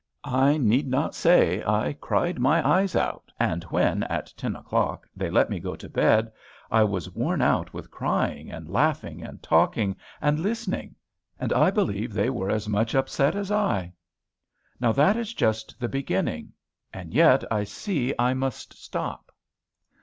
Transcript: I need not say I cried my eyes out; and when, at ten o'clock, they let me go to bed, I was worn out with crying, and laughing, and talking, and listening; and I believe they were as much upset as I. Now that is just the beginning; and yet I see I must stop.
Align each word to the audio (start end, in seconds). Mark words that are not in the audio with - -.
I 0.25 0.57
need 0.57 0.87
not 0.87 1.13
say 1.13 1.63
I 1.63 1.93
cried 2.01 2.39
my 2.39 2.67
eyes 2.67 2.95
out; 2.95 3.31
and 3.39 3.63
when, 3.65 4.01
at 4.05 4.33
ten 4.35 4.55
o'clock, 4.55 5.07
they 5.15 5.29
let 5.29 5.51
me 5.51 5.59
go 5.59 5.75
to 5.75 5.87
bed, 5.87 6.31
I 6.71 6.83
was 6.85 7.11
worn 7.11 7.39
out 7.39 7.71
with 7.71 7.91
crying, 7.91 8.49
and 8.49 8.67
laughing, 8.67 9.21
and 9.21 9.43
talking, 9.43 9.95
and 10.19 10.39
listening; 10.39 10.95
and 11.39 11.53
I 11.53 11.69
believe 11.69 12.13
they 12.13 12.31
were 12.31 12.49
as 12.49 12.67
much 12.67 12.95
upset 12.95 13.35
as 13.35 13.51
I. 13.51 13.93
Now 14.79 14.91
that 14.91 15.17
is 15.17 15.35
just 15.35 15.79
the 15.79 15.87
beginning; 15.87 16.53
and 16.91 17.13
yet 17.13 17.43
I 17.51 17.63
see 17.65 18.11
I 18.17 18.33
must 18.33 18.73
stop. 18.83 19.31